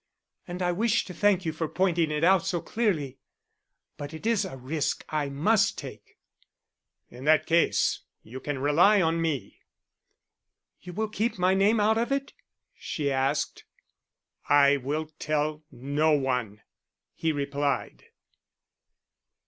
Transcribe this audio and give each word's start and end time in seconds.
"And 0.47 0.63
I 0.63 0.71
wish 0.71 1.05
to 1.05 1.13
thank 1.13 1.45
you 1.45 1.53
for 1.53 1.67
pointing 1.67 2.09
it 2.09 2.23
out 2.23 2.43
so 2.43 2.59
clearly. 2.59 3.19
But 3.97 4.15
it 4.15 4.25
is 4.25 4.45
a 4.45 4.57
risk 4.57 5.05
I 5.09 5.29
must 5.29 5.77
take." 5.77 6.17
"In 7.11 7.25
that 7.25 7.45
case 7.45 8.01
you 8.23 8.39
can 8.39 8.57
rely 8.57 8.99
on 8.99 9.21
me." 9.21 9.59
"You 10.81 10.93
will 10.93 11.07
keep 11.07 11.37
my 11.37 11.53
name 11.53 11.79
out 11.79 11.99
of 11.99 12.11
it?" 12.11 12.33
she 12.73 13.11
asked. 13.11 13.65
"I 14.49 14.75
will 14.77 15.05
tell 15.19 15.61
no 15.69 16.13
one," 16.13 16.63
he 17.13 17.31
replied. 17.31 18.05